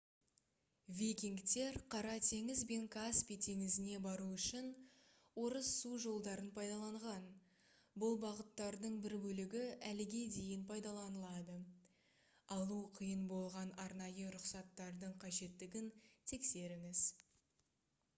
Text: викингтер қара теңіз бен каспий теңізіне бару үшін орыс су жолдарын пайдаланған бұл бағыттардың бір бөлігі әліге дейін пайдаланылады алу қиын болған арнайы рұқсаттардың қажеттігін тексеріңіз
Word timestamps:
викингтер 0.99 1.75
қара 1.95 2.13
теңіз 2.27 2.61
бен 2.71 2.85
каспий 2.95 3.39
теңізіне 3.47 3.99
бару 4.05 4.29
үшін 4.37 4.71
орыс 5.43 5.69
су 5.83 5.91
жолдарын 6.07 6.49
пайдаланған 6.57 7.27
бұл 8.05 8.17
бағыттардың 8.25 8.97
бір 9.05 9.15
бөлігі 9.29 9.61
әліге 9.93 10.23
дейін 10.41 10.65
пайдаланылады 10.75 11.59
алу 12.59 12.81
қиын 12.99 13.29
болған 13.37 13.75
арнайы 13.89 14.35
рұқсаттардың 14.41 15.17
қажеттігін 15.25 15.95
тексеріңіз 16.33 17.05